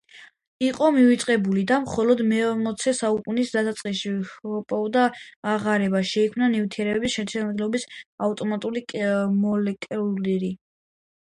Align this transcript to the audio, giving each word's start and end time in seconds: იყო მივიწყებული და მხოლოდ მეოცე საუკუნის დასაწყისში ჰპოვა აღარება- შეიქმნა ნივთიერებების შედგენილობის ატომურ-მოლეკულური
იყო 0.67 0.85
მივიწყებული 0.93 1.63
და 1.71 1.75
მხოლოდ 1.81 2.21
მეოცე 2.29 2.93
საუკუნის 2.99 3.51
დასაწყისში 3.57 4.13
ჰპოვა 4.29 5.03
აღარება- 5.51 6.01
შეიქმნა 6.13 6.47
ნივთიერებების 6.55 7.17
შედგენილობის 7.19 7.85
ატომურ-მოლეკულური 8.29 10.51